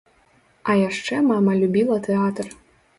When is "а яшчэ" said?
0.69-1.21